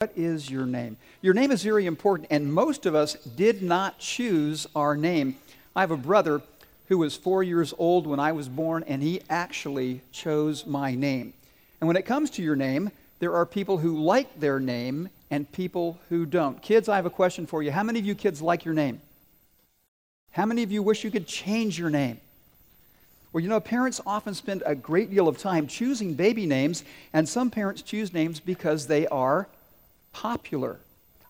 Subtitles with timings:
[0.00, 0.96] What is your name?
[1.20, 5.36] Your name is very important, and most of us did not choose our name.
[5.76, 6.40] I have a brother
[6.88, 11.34] who was four years old when I was born, and he actually chose my name.
[11.82, 15.52] And when it comes to your name, there are people who like their name and
[15.52, 16.62] people who don't.
[16.62, 17.70] Kids, I have a question for you.
[17.70, 19.02] How many of you kids like your name?
[20.30, 22.18] How many of you wish you could change your name?
[23.34, 27.28] Well, you know, parents often spend a great deal of time choosing baby names, and
[27.28, 29.46] some parents choose names because they are
[30.12, 30.78] popular.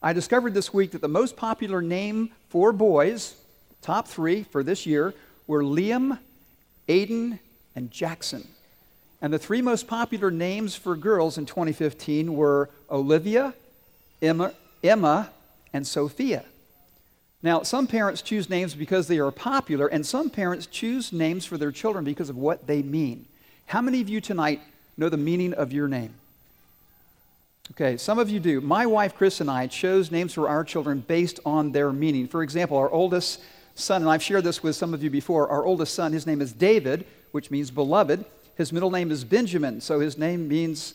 [0.03, 3.35] I discovered this week that the most popular name for boys,
[3.83, 5.15] top three for this year,
[5.47, 6.19] were Liam,
[6.89, 7.39] Aiden,
[7.75, 8.47] and Jackson.
[9.23, 13.55] And the three most popular names for girls in 2015 were Olivia,
[14.23, 15.31] Emma, Emma
[15.73, 16.45] and Sophia.
[17.43, 21.57] Now, some parents choose names because they are popular, and some parents choose names for
[21.57, 23.27] their children because of what they mean.
[23.67, 24.61] How many of you tonight
[24.97, 26.15] know the meaning of your name?
[27.73, 28.61] Okay, some of you do.
[28.61, 32.27] My wife, Chris, and I chose names for our children based on their meaning.
[32.27, 33.41] For example, our oldest
[33.77, 36.41] son, and I've shared this with some of you before, our oldest son, his name
[36.41, 38.25] is David, which means beloved.
[38.57, 40.95] His middle name is Benjamin, so his name means,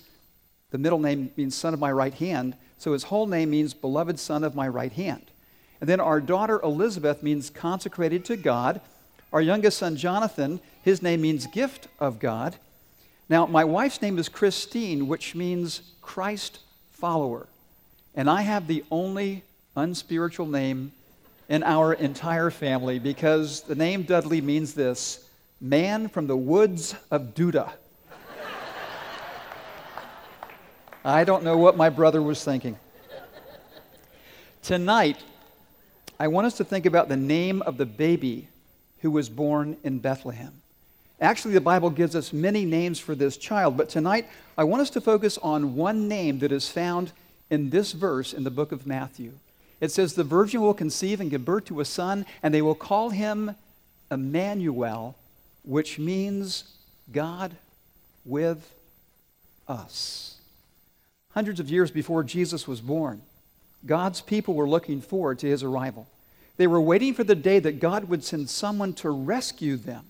[0.71, 4.19] the middle name means son of my right hand, so his whole name means beloved
[4.19, 5.31] son of my right hand.
[5.79, 8.81] And then our daughter Elizabeth means consecrated to God.
[9.31, 12.57] Our youngest son Jonathan, his name means gift of God.
[13.29, 16.59] Now, my wife's name is Christine, which means Christ
[16.95, 17.47] follower.
[18.15, 19.43] And I have the only
[19.75, 20.93] unspiritual name
[21.49, 25.27] in our entire family because the name Dudley means this
[25.59, 27.71] man from the woods of Duda.
[31.03, 32.77] I don't know what my brother was thinking.
[34.63, 35.19] Tonight,
[36.19, 38.47] I want us to think about the name of the baby
[39.01, 40.53] who was born in Bethlehem.
[41.21, 44.27] Actually, the Bible gives us many names for this child, but tonight
[44.57, 47.13] I want us to focus on one name that is found
[47.49, 49.31] in this verse in the book of Matthew.
[49.79, 52.75] It says, The virgin will conceive and give birth to a son, and they will
[52.75, 53.55] call him
[54.11, 55.15] Emmanuel,
[55.63, 56.65] which means
[57.11, 57.55] God
[58.25, 58.73] with
[59.69, 60.37] us.
[61.31, 63.21] Hundreds of years before Jesus was born,
[63.85, 66.07] God's people were looking forward to his arrival.
[66.57, 70.05] They were waiting for the day that God would send someone to rescue them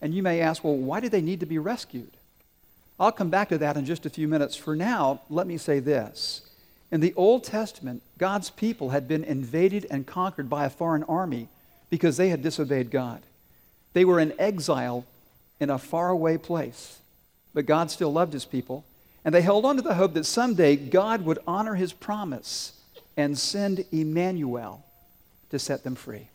[0.00, 2.10] and you may ask, well, why do they need to be rescued?
[2.98, 4.56] I'll come back to that in just a few minutes.
[4.56, 6.42] For now, let me say this.
[6.90, 11.48] In the Old Testament, God's people had been invaded and conquered by a foreign army
[11.90, 13.22] because they had disobeyed God.
[13.92, 15.04] They were in exile
[15.58, 17.00] in a faraway place,
[17.54, 18.84] but God still loved his people,
[19.24, 22.80] and they held on to the hope that someday God would honor his promise
[23.16, 24.84] and send Emmanuel
[25.50, 26.28] to set them free.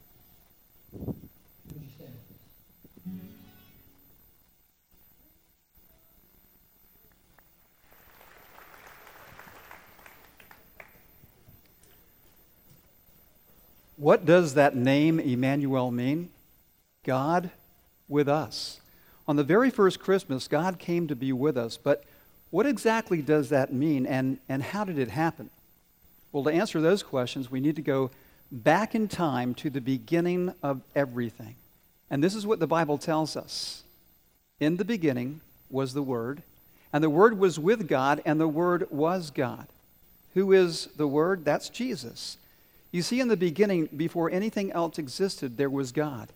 [14.02, 16.32] What does that name Emmanuel mean?
[17.06, 17.52] God
[18.10, 18.80] with us.
[19.28, 22.04] On the very first Christmas, God came to be with us, but
[22.50, 25.52] what exactly does that mean and, and how did it happen?
[26.32, 28.10] Well, to answer those questions, we need to go
[28.52, 31.54] back in time to the beginning of everything.
[32.10, 33.84] And this is what the Bible tells us.
[34.60, 36.42] In the beginning was the Word,
[36.92, 39.68] and the Word was with God, and the Word was God.
[40.34, 41.46] Who is the Word?
[41.46, 42.38] That's Jesus.
[42.92, 46.30] You see, in the beginning, before anything else existed, there was God.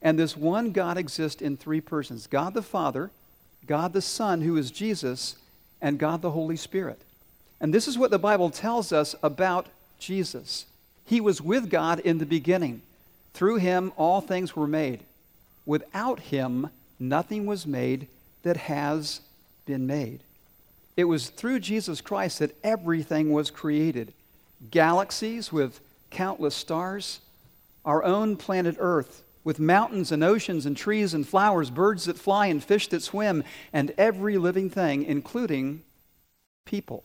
[0.00, 3.10] And this one God exists in three persons God the Father,
[3.66, 5.36] God the Son, who is Jesus,
[5.82, 7.00] and God the Holy Spirit.
[7.60, 9.66] And this is what the Bible tells us about
[9.98, 10.66] Jesus.
[11.04, 12.82] He was with God in the beginning.
[13.34, 15.00] Through him, all things were made.
[15.66, 18.08] Without him, nothing was made
[18.42, 19.20] that has
[19.66, 20.20] been made.
[20.96, 24.12] It was through Jesus Christ that everything was created
[24.70, 25.80] galaxies with
[26.10, 27.20] countless stars,
[27.84, 32.46] our own planet Earth, with mountains and oceans and trees and flowers, birds that fly
[32.46, 33.42] and fish that swim,
[33.72, 35.82] and every living thing, including
[36.64, 37.04] people.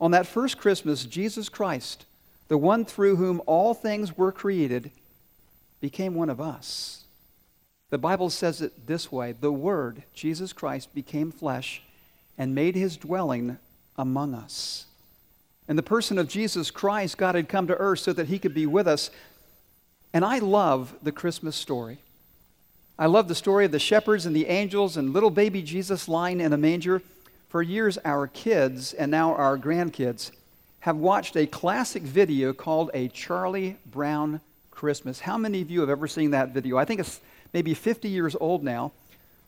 [0.00, 2.06] On that first Christmas, Jesus Christ,
[2.48, 4.90] the one through whom all things were created,
[5.80, 7.04] became one of us.
[7.90, 11.82] The Bible says it this way The Word, Jesus Christ, became flesh
[12.38, 13.58] and made his dwelling
[13.96, 14.86] among us.
[15.68, 18.54] In the person of Jesus Christ, God had come to earth so that he could
[18.54, 19.10] be with us.
[20.12, 21.98] And I love the Christmas story.
[22.98, 26.40] I love the story of the shepherds and the angels and little baby Jesus lying
[26.40, 27.02] in a manger.
[27.48, 30.30] For years, our kids and now our grandkids
[30.80, 35.20] have watched a classic video called A Charlie Brown Christmas.
[35.20, 36.76] How many of you have ever seen that video?
[36.76, 37.20] I think it's
[37.52, 38.92] maybe 50 years old now.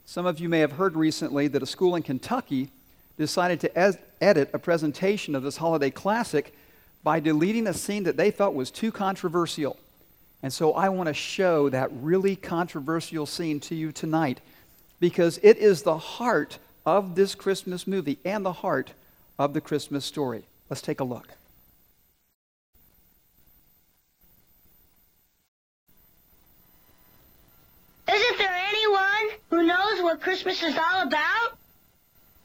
[0.07, 2.71] Some of you may have heard recently that a school in Kentucky
[3.17, 6.55] decided to edit a presentation of this holiday classic
[7.03, 9.77] by deleting a scene that they felt was too controversial.
[10.43, 14.41] And so I want to show that really controversial scene to you tonight
[15.01, 18.93] because it is the heart of this Christmas movie and the heart
[19.39, 20.45] of the Christmas story.
[20.69, 21.29] Let's take a look.
[28.09, 31.54] Isn't there anyone who knows what Christmas is all about?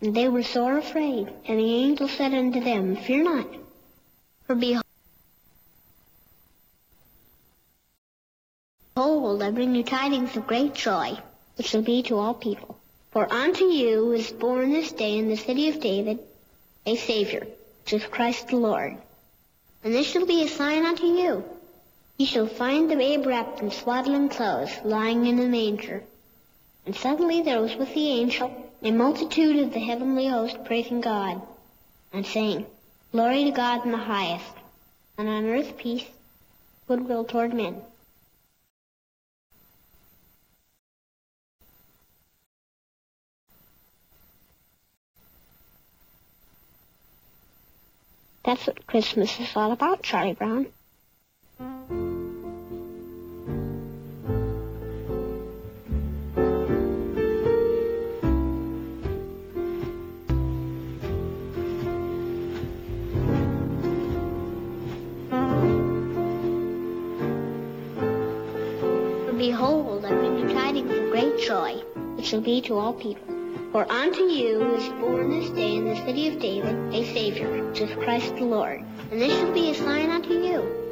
[0.00, 1.28] And they were sore afraid.
[1.46, 3.48] And the angel said unto them, Fear not,
[4.46, 4.84] for behold,
[9.42, 11.18] I bring you tidings of great joy,
[11.56, 12.78] which shall be to all people.
[13.10, 16.18] For unto you is born this day in the city of David
[16.84, 17.46] a Savior,
[17.84, 18.96] which is Christ the Lord.
[19.82, 21.44] And this shall be a sign unto you.
[22.18, 26.02] Ye shall find the babe wrapped in swaddling clothes, lying in a manger.
[26.84, 31.40] And suddenly there was with the angel a multitude of the heavenly host praising God,
[32.12, 32.66] and saying,
[33.12, 34.52] Glory to God in the highest,
[35.16, 36.04] and on earth peace,
[36.86, 37.80] goodwill toward men.
[48.44, 50.66] That's what Christmas is all about, Charlie Brown.
[72.26, 73.24] Shall be to all people.
[73.70, 77.94] For unto you is born this day in the city of David a Savior, is
[78.02, 78.84] Christ the Lord.
[79.12, 80.85] And this shall be a sign unto you.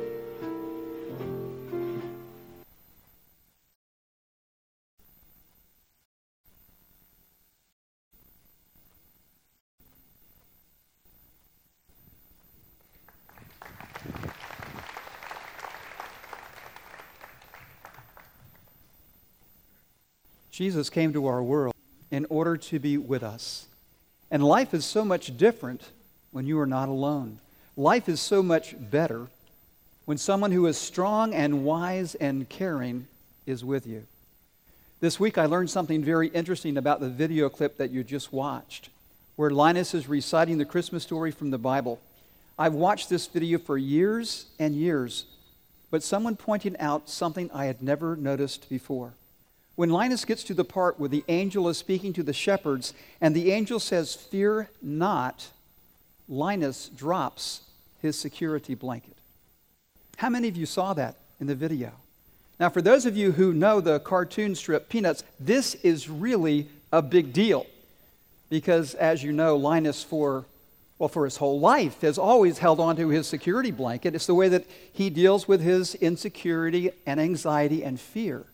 [20.54, 21.74] Jesus came to our world
[22.12, 23.66] in order to be with us.
[24.30, 25.82] And life is so much different
[26.30, 27.40] when you are not alone.
[27.76, 29.26] Life is so much better
[30.04, 33.08] when someone who is strong and wise and caring
[33.46, 34.06] is with you.
[35.00, 38.90] This week I learned something very interesting about the video clip that you just watched,
[39.34, 41.98] where Linus is reciting the Christmas story from the Bible.
[42.56, 45.24] I've watched this video for years and years,
[45.90, 49.14] but someone pointed out something I had never noticed before.
[49.76, 53.34] When Linus gets to the part where the angel is speaking to the shepherds and
[53.34, 55.48] the angel says, Fear not,
[56.28, 57.62] Linus drops
[58.00, 59.16] his security blanket.
[60.18, 61.92] How many of you saw that in the video?
[62.60, 67.02] Now, for those of you who know the cartoon strip Peanuts, this is really a
[67.02, 67.66] big deal
[68.48, 70.44] because, as you know, Linus, for
[70.96, 74.14] well, for his whole life, has always held on to his security blanket.
[74.14, 78.44] It's the way that he deals with his insecurity and anxiety and fear.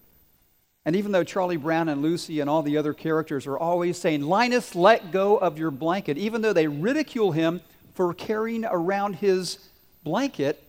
[0.84, 4.22] And even though Charlie Brown and Lucy and all the other characters are always saying,
[4.22, 7.60] Linus, let go of your blanket, even though they ridicule him
[7.94, 9.58] for carrying around his
[10.02, 10.62] blanket,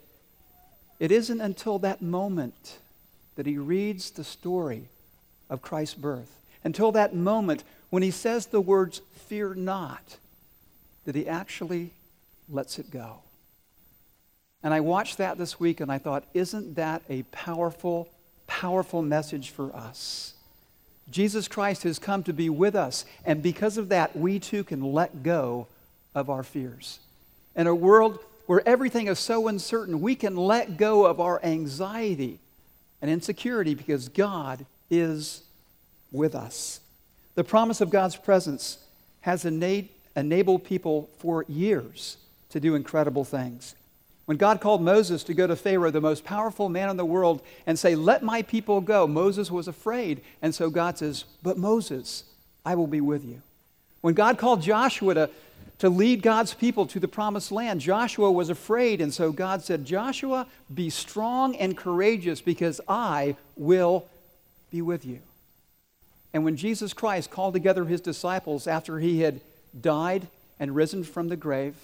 [0.99, 2.77] it isn't until that moment
[3.35, 4.89] that he reads the story
[5.49, 6.29] of Christ's birth,
[6.63, 10.17] until that moment when he says the words, Fear not,
[11.05, 11.91] that he actually
[12.49, 13.19] lets it go.
[14.61, 18.09] And I watched that this week and I thought, isn't that a powerful
[18.51, 20.33] powerful message for us.
[21.09, 24.81] Jesus Christ has come to be with us, and because of that, we too can
[24.81, 25.67] let go
[26.13, 26.99] of our fears.
[27.55, 32.39] In a world where everything is so uncertain, we can let go of our anxiety
[33.01, 35.43] and insecurity because God is
[36.11, 36.81] with us.
[37.35, 38.77] The promise of God's presence
[39.21, 42.17] has enabled people for years
[42.49, 43.75] to do incredible things.
[44.25, 47.41] When God called Moses to go to Pharaoh, the most powerful man in the world,
[47.65, 50.21] and say, Let my people go, Moses was afraid.
[50.41, 52.23] And so God says, But Moses,
[52.65, 53.41] I will be with you.
[54.01, 55.29] When God called Joshua to,
[55.79, 59.01] to lead God's people to the promised land, Joshua was afraid.
[59.01, 64.07] And so God said, Joshua, be strong and courageous because I will
[64.71, 65.19] be with you.
[66.33, 69.41] And when Jesus Christ called together his disciples after he had
[69.79, 70.27] died
[70.59, 71.75] and risen from the grave,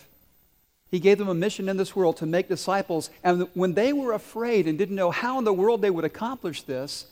[0.90, 3.10] He gave them a mission in this world to make disciples.
[3.24, 6.62] And when they were afraid and didn't know how in the world they would accomplish
[6.62, 7.08] this,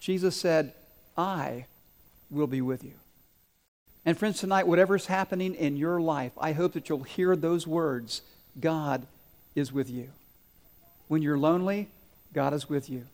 [0.00, 0.72] Jesus said,
[1.16, 1.66] I
[2.30, 2.94] will be with you.
[4.04, 8.22] And friends, tonight, whatever's happening in your life, I hope that you'll hear those words
[8.60, 9.06] God
[9.54, 10.08] is with you.
[11.06, 11.88] When you're lonely,
[12.32, 13.04] God is with you.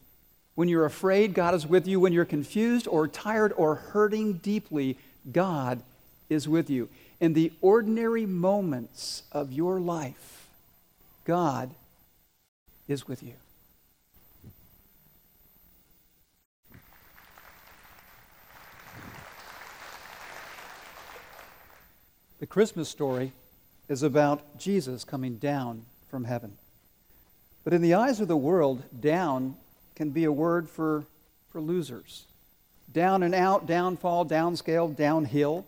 [0.54, 2.00] When you're afraid, God is with you.
[2.00, 4.96] When you're confused or tired or hurting deeply,
[5.30, 5.82] God
[6.30, 6.88] is with you.
[7.20, 10.48] In the ordinary moments of your life,
[11.24, 11.70] God
[12.86, 13.34] is with you.
[22.38, 23.32] The Christmas story
[23.88, 26.56] is about Jesus coming down from heaven.
[27.64, 29.56] But in the eyes of the world, down
[29.96, 31.04] can be a word for,
[31.50, 32.26] for losers.
[32.92, 35.66] Down and out, downfall, downscale, downhill.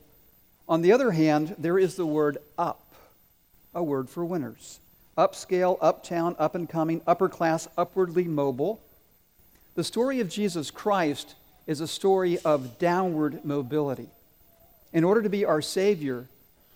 [0.70, 2.80] On the other hand, there is the word up,
[3.74, 4.78] a word for winners.
[5.18, 8.80] Upscale, uptown, up and coming, upper class, upwardly mobile.
[9.74, 11.34] The story of Jesus Christ
[11.66, 14.06] is a story of downward mobility.
[14.92, 16.26] In order to be our Savior,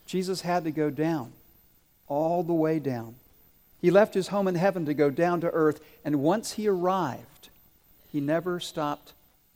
[0.07, 1.33] Jesus had to go down,
[2.09, 3.15] all the way down.
[3.81, 7.49] He left his home in heaven to go down to earth, and once he arrived,
[8.11, 9.13] he never stopped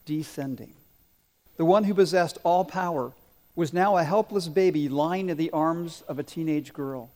[0.07, 0.75] descending.
[1.57, 3.11] The one who possessed all power
[3.58, 7.10] was now a helpless baby lying in the arms of a teenage girl.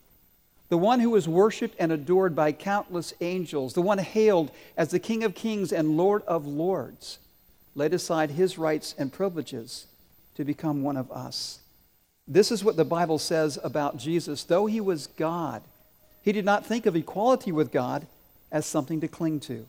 [0.70, 4.99] The one who was worshiped and adored by countless angels, the one hailed as the
[4.99, 7.20] King of Kings and Lord of Lords,
[7.76, 9.87] laid aside his rights and privileges
[10.34, 11.61] to become one of us.
[12.26, 14.42] This is what the Bible says about Jesus.
[14.42, 15.62] Though he was God,
[16.22, 18.04] he did not think of equality with God
[18.50, 19.64] as something to cling to.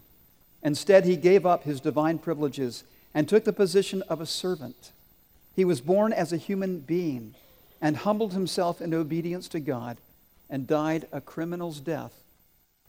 [0.64, 4.93] Instead, he gave up his divine privileges and took the position of a servant.
[5.56, 7.36] He was born as a human being
[7.82, 9.98] and humbled himself in obedience to God
[10.50, 12.14] and died a criminal's death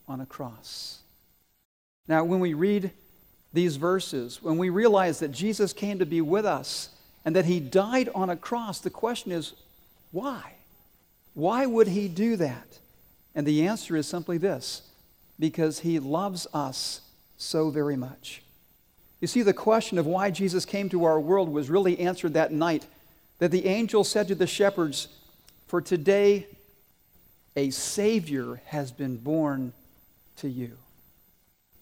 [0.06, 1.00] on a cross.
[2.06, 2.90] Now, when we read
[3.52, 6.90] these verses, when we realize that Jesus came to be with us
[7.24, 9.54] and that he died on a cross, the question is,
[10.12, 10.52] why?
[11.34, 12.78] Why would he do that?
[13.34, 14.82] And the answer is simply this
[15.38, 17.00] because he loves us
[17.36, 18.43] so very much.
[19.24, 22.52] You see, the question of why Jesus came to our world was really answered that
[22.52, 22.84] night
[23.38, 25.08] that the angel said to the shepherds,
[25.66, 26.46] For today
[27.56, 29.72] a Savior has been born
[30.36, 30.72] to you.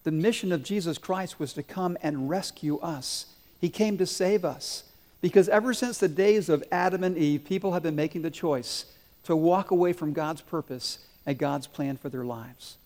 [0.04, 3.26] The mission of Jesus Christ was to come and rescue us.
[3.60, 4.84] He came to save us.
[5.20, 8.84] Because ever since the days of Adam and Eve, people have been making the choice
[9.24, 12.76] to walk away from God's purpose and God's plan for their lives.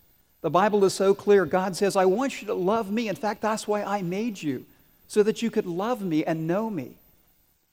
[0.43, 1.45] The Bible is so clear.
[1.45, 3.09] God says, I want you to love me.
[3.09, 4.64] In fact, that's why I made you,
[5.09, 6.93] so that you could love me and know me.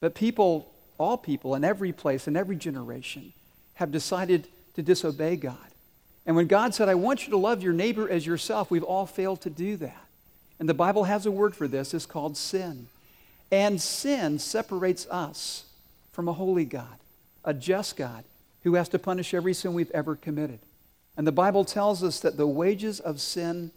[0.00, 3.32] But people, all people, in every place, in every generation,
[3.74, 5.56] have decided to disobey God.
[6.26, 9.06] And when God said, I want you to love your neighbor as yourself, we've all
[9.06, 10.06] failed to do that.
[10.58, 11.92] And the Bible has a word for this.
[11.92, 12.86] It's called sin.
[13.50, 15.64] And sin separates us
[16.12, 16.96] from a holy God,
[17.44, 18.24] a just God
[18.62, 20.60] who has to punish every sin we've ever committed.
[21.16, 23.70] And the Bible tells us that the wages of sin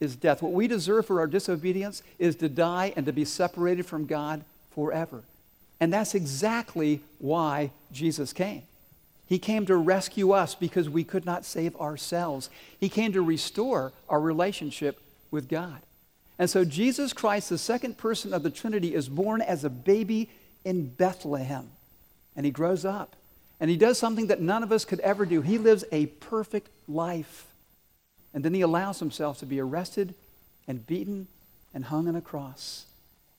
[0.00, 0.42] is death.
[0.42, 4.44] What we deserve for our disobedience is to die and to be separated from God
[4.74, 5.22] forever.
[5.80, 8.62] And that's exactly why Jesus came.
[9.26, 12.50] He came to rescue us because we could not save ourselves.
[12.78, 15.00] He came to restore our relationship
[15.30, 15.80] with God.
[16.38, 20.28] And so Jesus Christ, the second person of the Trinity, is born as a baby
[20.64, 21.70] in Bethlehem.
[22.36, 23.16] And he grows up.
[23.60, 25.40] And he does something that none of us could ever do.
[25.40, 27.46] He lives a perfect life.
[28.32, 30.14] And then he allows himself to be arrested
[30.66, 31.28] and beaten
[31.72, 32.86] and hung on a cross.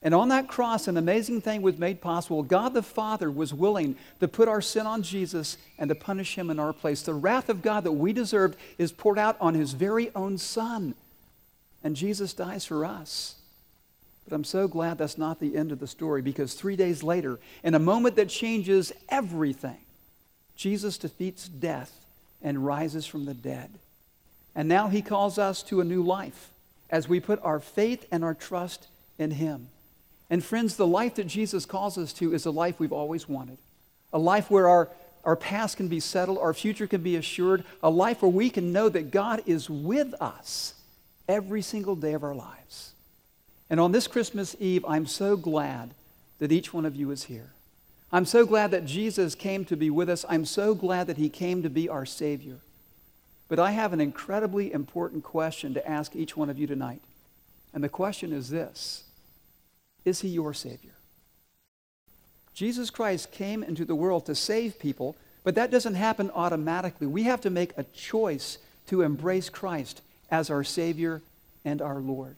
[0.02, 2.42] And on that cross, an amazing thing was made possible.
[2.42, 6.50] God the Father was willing to put our sin on Jesus and to punish him
[6.50, 7.02] in our place.
[7.02, 10.94] The wrath of God that we deserved is poured out on his very own Son
[11.86, 13.36] and Jesus dies for us.
[14.24, 17.38] But I'm so glad that's not the end of the story because three days later,
[17.62, 19.78] in a moment that changes everything,
[20.56, 21.92] Jesus defeats death
[22.42, 23.70] and rises from the dead.
[24.54, 26.50] And now he calls us to a new life
[26.88, 29.68] as we put our faith and our trust in him.
[30.30, 33.58] And friends, the life that Jesus calls us to is a life we've always wanted.
[34.12, 34.88] A life where our,
[35.24, 38.72] our past can be settled, our future can be assured, a life where we can
[38.72, 40.74] know that God is with us
[41.28, 42.92] every single day of our lives.
[43.68, 45.92] And on this Christmas Eve, I'm so glad
[46.38, 47.50] that each one of you is here.
[48.12, 50.24] I'm so glad that Jesus came to be with us.
[50.28, 52.58] I'm so glad that he came to be our Savior.
[53.48, 57.00] But I have an incredibly important question to ask each one of you tonight.
[57.72, 59.04] And the question is this
[60.04, 60.92] Is he your Savior?
[62.54, 67.06] Jesus Christ came into the world to save people, But that doesn't happen automatically.
[67.06, 71.22] We have to make a choice to embrace Christ as our Savior
[71.64, 72.36] and our Lord.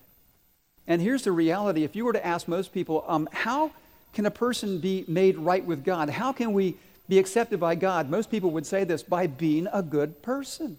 [0.86, 3.70] And here's the reality if you were to ask most people, um, how
[4.12, 6.10] can a person be made right with God?
[6.10, 6.76] How can we
[7.08, 8.10] be accepted by God?
[8.10, 10.78] Most people would say this by being a good person.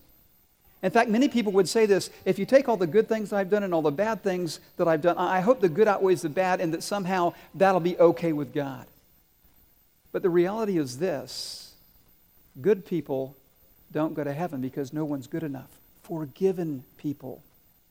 [0.81, 3.49] In fact, many people would say this if you take all the good things I've
[3.49, 6.29] done and all the bad things that I've done, I hope the good outweighs the
[6.29, 8.85] bad and that somehow that'll be okay with God.
[10.11, 11.73] But the reality is this
[12.61, 13.35] good people
[13.91, 15.69] don't go to heaven because no one's good enough.
[16.03, 17.43] Forgiven people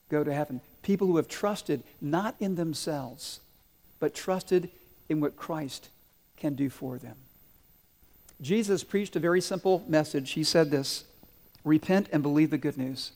[0.08, 0.60] go to heaven.
[0.82, 3.40] People who have trusted not in themselves,
[4.00, 4.70] but trusted
[5.08, 5.88] in what Christ
[6.36, 7.16] can do for them.
[8.40, 10.32] Jesus preached a very simple message.
[10.32, 11.04] He said this
[11.64, 13.12] repent and believe the good news.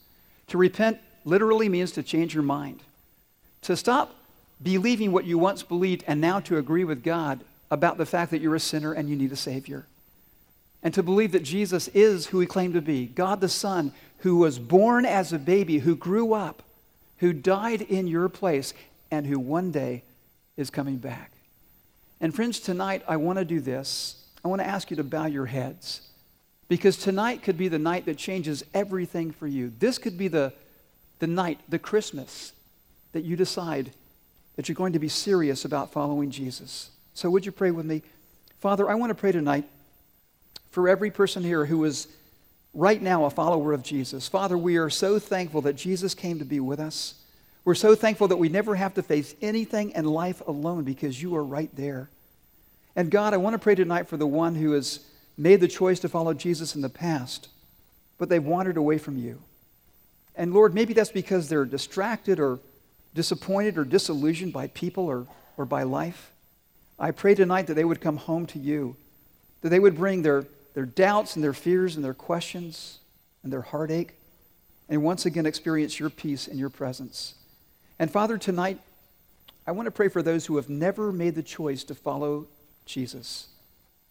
[0.48, 2.82] To repent literally means to change your mind,
[3.62, 4.14] to stop
[4.62, 8.40] believing what you once believed and now to agree with God about the fact that
[8.40, 9.86] you're a sinner and you need a Savior.
[10.82, 14.36] And to believe that Jesus is who he claimed to be God the Son, who
[14.36, 16.62] was born as a baby, who grew up,
[17.18, 18.74] who died in your place,
[19.10, 20.02] and who one day
[20.56, 21.30] is coming back.
[22.22, 24.14] And friends, tonight I want to do this.
[24.44, 26.02] I want to ask you to bow your heads.
[26.68, 29.72] Because tonight could be the night that changes everything for you.
[29.80, 30.52] This could be the,
[31.18, 32.52] the night, the Christmas,
[33.10, 33.90] that you decide
[34.54, 36.90] that you're going to be serious about following Jesus.
[37.12, 38.02] So, would you pray with me?
[38.60, 39.64] Father, I want to pray tonight
[40.70, 42.06] for every person here who is
[42.72, 44.28] right now a follower of Jesus.
[44.28, 47.14] Father, we are so thankful that Jesus came to be with us.
[47.64, 51.36] We're so thankful that we never have to face anything in life alone because you
[51.36, 52.10] are right there.
[52.96, 55.00] And God, I want to pray tonight for the one who has
[55.38, 57.48] made the choice to follow Jesus in the past,
[58.18, 59.40] but they've wandered away from you.
[60.34, 62.58] And Lord, maybe that's because they're distracted or
[63.14, 65.26] disappointed or disillusioned by people or,
[65.56, 66.32] or by life.
[66.98, 68.96] I pray tonight that they would come home to you,
[69.60, 72.98] that they would bring their their doubts and their fears and their questions
[73.42, 74.14] and their heartache,
[74.88, 77.34] and once again experience your peace and your presence.
[78.02, 78.80] And Father, tonight,
[79.64, 82.48] I want to pray for those who have never made the choice to follow
[82.84, 83.46] Jesus,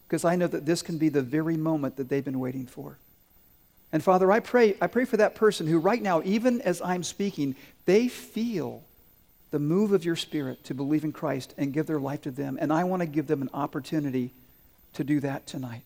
[0.08, 2.96] because I know that this can be the very moment that they've been waiting for.
[3.92, 7.02] And Father, I pray, I pray for that person who right now, even as I'm
[7.02, 8.82] speaking, they feel
[9.50, 12.56] the move of your spirit to believe in Christ and give their life to them.
[12.58, 14.30] And I want to give them an opportunity
[14.94, 15.82] to do that tonight.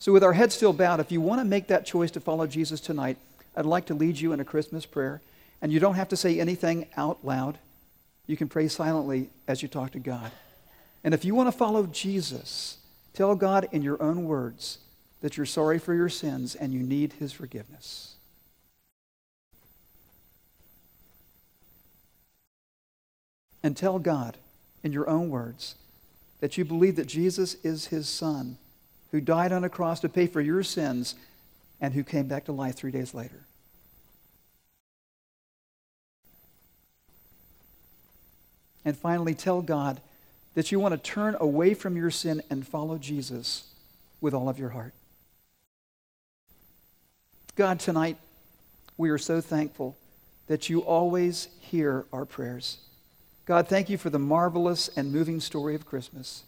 [0.00, 2.48] So, with our heads still bowed, if you want to make that choice to follow
[2.48, 3.18] Jesus tonight,
[3.54, 5.20] I'd like to lead you in a Christmas prayer.
[5.62, 7.58] And you don't have to say anything out loud.
[8.26, 10.30] You can pray silently as you talk to God.
[11.04, 12.78] And if you want to follow Jesus,
[13.12, 14.78] tell God in your own words
[15.20, 18.14] that you're sorry for your sins and you need his forgiveness.
[23.62, 24.38] And tell God
[24.82, 25.74] in your own words
[26.40, 28.56] that you believe that Jesus is his son
[29.10, 31.14] who died on a cross to pay for your sins
[31.80, 33.44] and who came back to life three days later.
[38.84, 40.00] And finally, tell God
[40.54, 43.64] that you want to turn away from your sin and follow Jesus
[44.20, 44.92] with all of your heart.
[47.56, 48.16] God, tonight,
[48.96, 49.96] we are so thankful
[50.46, 52.78] that you always hear our prayers.
[53.46, 56.44] God, thank you for the marvelous and moving story of Christmas.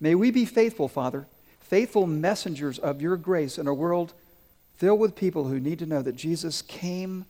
[0.00, 1.26] May we be faithful, Father
[1.70, 4.12] faithful messengers of your grace in a world
[4.74, 7.24] filled with people who need to know that Jesus came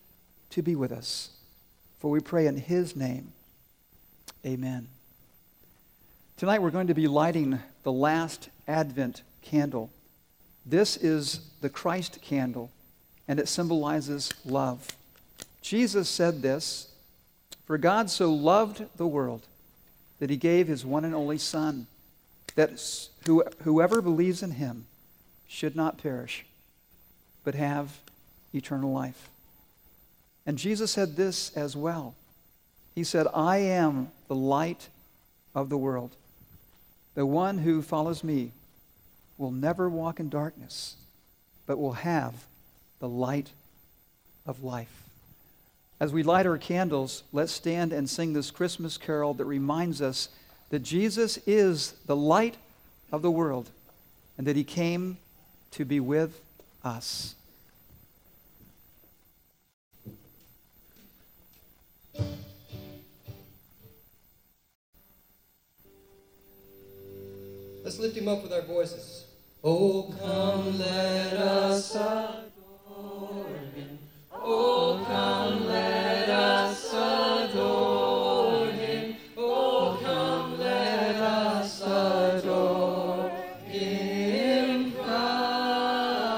[0.49, 1.29] to be with us.
[1.99, 3.35] For we pray in his name.
[4.47, 4.89] Amen.
[6.39, 9.91] Tonight we're going to be lighting the last Advent candle.
[10.65, 12.71] This is the Christ candle,
[13.29, 14.97] and it symbolizes love.
[15.61, 16.89] Jesus said this
[17.67, 19.47] For God so loved the world
[20.21, 21.87] that he gave his one and only Son
[22.55, 22.81] that
[23.63, 24.87] whoever believes in him
[25.47, 26.47] should not perish,
[27.45, 27.99] but have
[28.55, 29.29] eternal life.
[30.47, 32.15] And Jesus said this as well.
[33.01, 34.91] He said, I am the light
[35.55, 36.15] of the world.
[37.15, 38.53] The one who follows me
[39.39, 40.97] will never walk in darkness,
[41.65, 42.35] but will have
[42.99, 43.53] the light
[44.45, 45.05] of life.
[45.99, 50.29] As we light our candles, let's stand and sing this Christmas carol that reminds us
[50.69, 52.59] that Jesus is the light
[53.11, 53.71] of the world
[54.37, 55.17] and that he came
[55.71, 56.39] to be with
[56.85, 57.35] us.
[67.83, 69.25] Let's lift him up with our voices.
[69.65, 73.99] Oh, come, let us adore him.
[74.33, 79.17] Oh, come, let us adore him.
[79.37, 83.31] Oh, come, let us adore
[83.67, 86.29] him, Christ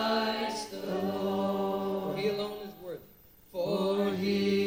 [0.70, 2.14] the Lord.
[2.14, 3.02] For he alone is worthy.
[3.50, 4.61] For he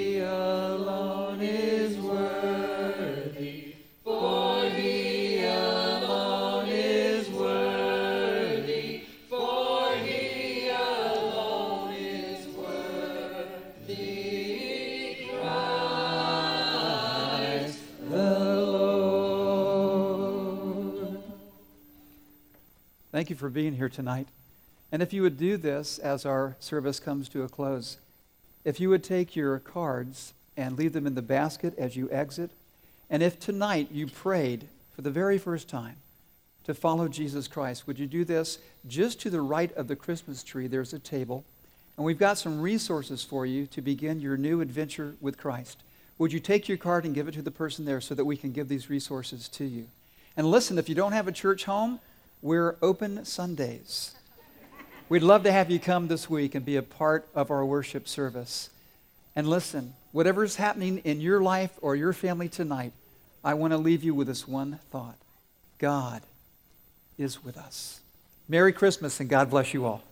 [23.26, 24.28] Thank you for being here tonight.
[24.92, 27.98] And if you would do this as our service comes to a close,
[28.64, 32.52] if you would take your cards and leave them in the basket as you exit,
[33.10, 35.96] and if tonight you prayed for the very first time
[36.66, 40.44] to follow Jesus Christ, would you do this just to the right of the Christmas
[40.44, 40.68] tree?
[40.68, 41.44] There's a table,
[41.98, 45.80] and we've got some resources for you to begin your new adventure with Christ.
[46.20, 48.38] Would you take your card and give it to the person there so that we
[48.38, 49.88] can give these resources to you?
[50.38, 52.00] And listen, if you don't have a church home,
[52.46, 54.14] we're open Sundays.
[55.10, 58.08] We'd love to have you come this week and be a part of our worship
[58.08, 58.70] service.
[59.36, 62.94] And listen, whatever's happening in your life or your family tonight,
[63.44, 65.18] I want to leave you with this one thought
[65.80, 66.22] God
[67.18, 68.02] is with us.
[68.48, 70.04] Merry Christmas and God bless you all.